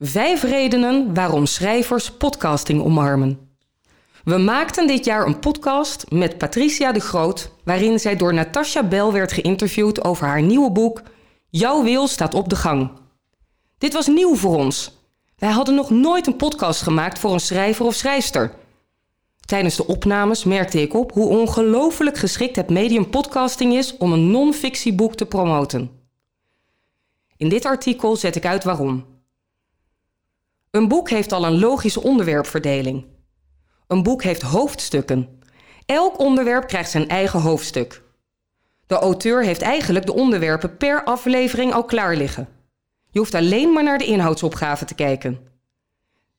[0.00, 3.50] Vijf redenen waarom schrijvers podcasting omarmen.
[4.24, 9.10] We maakten dit jaar een podcast met Patricia de Groot, waarin zij door Natasha Bell
[9.10, 11.02] werd geïnterviewd over haar nieuwe boek
[11.50, 12.90] Jouw wil staat op de gang.
[13.78, 14.98] Dit was nieuw voor ons.
[15.36, 18.54] Wij hadden nog nooit een podcast gemaakt voor een schrijver of schrijfster.
[19.40, 24.30] Tijdens de opnames merkte ik op hoe ongelooflijk geschikt het medium podcasting is om een
[24.30, 25.90] non-fictieboek te promoten.
[27.36, 29.16] In dit artikel zet ik uit waarom.
[30.70, 33.06] Een boek heeft al een logische onderwerpverdeling.
[33.86, 35.40] Een boek heeft hoofdstukken.
[35.86, 38.02] Elk onderwerp krijgt zijn eigen hoofdstuk.
[38.86, 42.48] De auteur heeft eigenlijk de onderwerpen per aflevering al klaar liggen.
[43.10, 45.38] Je hoeft alleen maar naar de inhoudsopgave te kijken.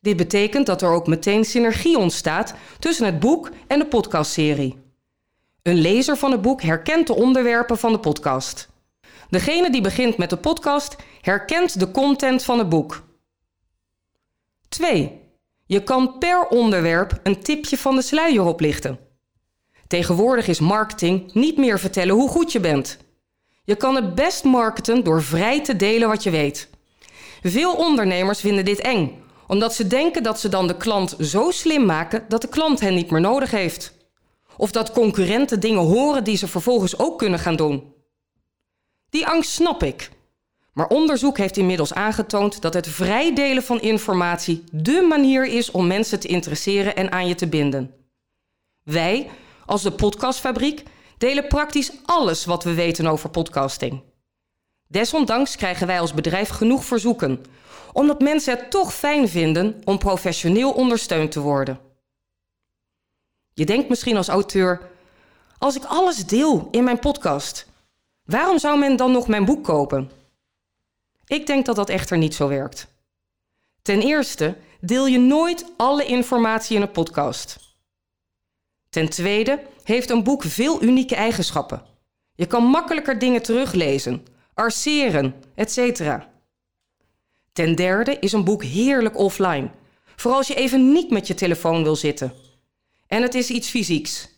[0.00, 4.78] Dit betekent dat er ook meteen synergie ontstaat tussen het boek en de podcastserie.
[5.62, 8.68] Een lezer van het boek herkent de onderwerpen van de podcast.
[9.30, 13.02] Degene die begint met de podcast herkent de content van het boek.
[14.72, 15.20] 2.
[15.66, 18.98] Je kan per onderwerp een tipje van de sluier oplichten.
[19.86, 22.98] Tegenwoordig is marketing niet meer vertellen hoe goed je bent.
[23.64, 26.68] Je kan het best marketen door vrij te delen wat je weet.
[27.42, 31.84] Veel ondernemers vinden dit eng, omdat ze denken dat ze dan de klant zo slim
[31.84, 33.92] maken dat de klant hen niet meer nodig heeft.
[34.56, 37.94] Of dat concurrenten dingen horen die ze vervolgens ook kunnen gaan doen.
[39.10, 40.10] Die angst snap ik.
[40.72, 45.86] Maar onderzoek heeft inmiddels aangetoond dat het vrij delen van informatie dé manier is om
[45.86, 47.94] mensen te interesseren en aan je te binden.
[48.82, 49.30] Wij,
[49.66, 50.82] als de podcastfabriek,
[51.18, 54.02] delen praktisch alles wat we weten over podcasting.
[54.88, 57.44] Desondanks krijgen wij als bedrijf genoeg verzoeken,
[57.92, 61.80] omdat mensen het toch fijn vinden om professioneel ondersteund te worden.
[63.54, 64.80] Je denkt misschien als auteur:
[65.58, 67.66] als ik alles deel in mijn podcast,
[68.24, 70.10] waarom zou men dan nog mijn boek kopen?
[71.32, 72.86] Ik denk dat dat echter niet zo werkt.
[73.82, 77.58] Ten eerste deel je nooit alle informatie in een podcast.
[78.88, 81.82] Ten tweede heeft een boek veel unieke eigenschappen.
[82.34, 86.02] Je kan makkelijker dingen teruglezen, arceren, etc.
[87.52, 89.70] Ten derde is een boek heerlijk offline,
[90.16, 92.32] vooral als je even niet met je telefoon wil zitten.
[93.06, 94.28] En het is iets fysieks.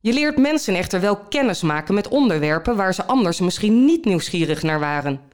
[0.00, 4.62] Je leert mensen echter wel kennis maken met onderwerpen waar ze anders misschien niet nieuwsgierig
[4.62, 5.32] naar waren.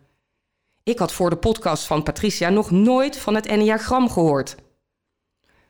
[0.83, 4.57] Ik had voor de podcast van Patricia nog nooit van het Enneagram gehoord.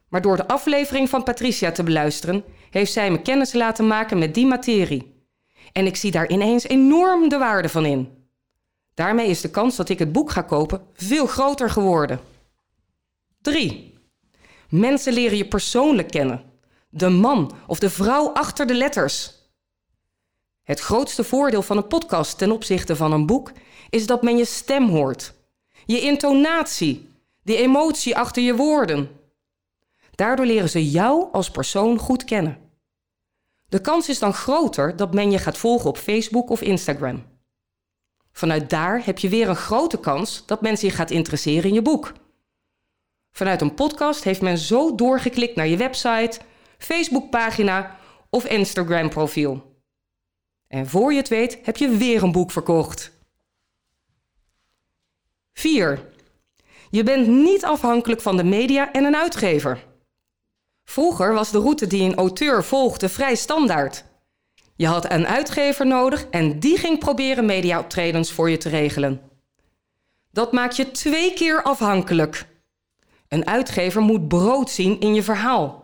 [0.08, 4.34] Maar door de aflevering van Patricia te beluisteren, heeft zij me kennis laten maken met
[4.34, 5.24] die materie.
[5.72, 8.08] En ik zie daar ineens enorm de waarde van in.
[8.94, 12.20] Daarmee is de kans dat ik het boek ga kopen veel groter geworden.
[13.40, 13.98] 3.
[14.68, 16.42] Mensen leren je persoonlijk kennen.
[16.88, 19.39] De man of de vrouw achter de letters.
[20.62, 23.52] Het grootste voordeel van een podcast ten opzichte van een boek
[23.90, 25.34] is dat men je stem hoort.
[25.86, 27.08] Je intonatie,
[27.42, 29.10] die emotie achter je woorden.
[30.14, 32.58] Daardoor leren ze jou als persoon goed kennen.
[33.68, 37.24] De kans is dan groter dat men je gaat volgen op Facebook of Instagram.
[38.32, 41.82] Vanuit daar heb je weer een grote kans dat men zich gaat interesseren in je
[41.82, 42.12] boek.
[43.32, 46.38] Vanuit een podcast heeft men zo doorgeklikt naar je website,
[46.78, 47.98] Facebookpagina
[48.30, 49.69] of Instagram-profiel.
[50.70, 53.12] En voor je het weet heb je weer een boek verkocht.
[55.52, 56.08] 4.
[56.90, 59.86] Je bent niet afhankelijk van de media en een uitgever.
[60.84, 64.04] Vroeger was de route die een auteur volgde vrij standaard.
[64.76, 69.20] Je had een uitgever nodig en die ging proberen mediaoptredens voor je te regelen.
[70.30, 72.46] Dat maakt je twee keer afhankelijk.
[73.28, 75.79] Een uitgever moet brood zien in je verhaal.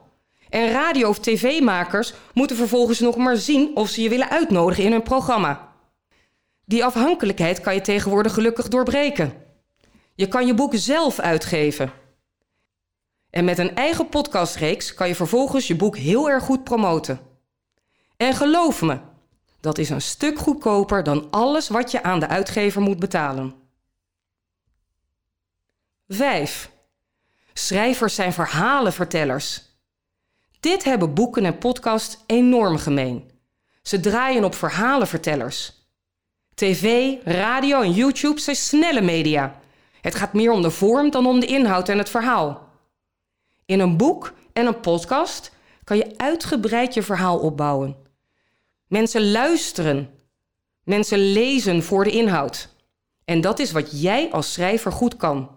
[0.57, 4.93] En radio- of tv-makers moeten vervolgens nog maar zien of ze je willen uitnodigen in
[4.93, 5.73] hun programma.
[6.65, 9.33] Die afhankelijkheid kan je tegenwoordig gelukkig doorbreken.
[10.15, 11.93] Je kan je boek zelf uitgeven.
[13.31, 17.21] En met een eigen podcastreeks kan je vervolgens je boek heel erg goed promoten.
[18.17, 18.99] En geloof me,
[19.61, 23.55] dat is een stuk goedkoper dan alles wat je aan de uitgever moet betalen.
[26.09, 26.71] 5.
[27.53, 29.66] Schrijvers zijn verhalenvertellers.
[30.67, 33.31] Dit hebben boeken en podcasts enorm gemeen.
[33.83, 35.73] Ze draaien op verhalenvertellers.
[36.55, 39.61] TV, radio en YouTube zijn snelle media.
[40.01, 42.69] Het gaat meer om de vorm dan om de inhoud en het verhaal.
[43.67, 45.53] In een boek en een podcast
[45.85, 47.97] kan je uitgebreid je verhaal opbouwen.
[48.87, 50.11] Mensen luisteren.
[50.83, 52.69] Mensen lezen voor de inhoud.
[53.25, 55.51] En dat is wat jij als schrijver goed kan.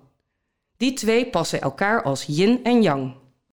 [0.77, 3.13] Die twee passen elkaar als yin en yang.